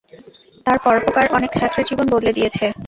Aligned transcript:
তার 0.65 0.77
পরোপকার 0.83 1.25
অনেক 1.37 1.51
ছাত্রের 1.53 1.87
জীবন 1.89 2.05
বদলে 2.13 2.31
দিয়েছে। 2.37 2.65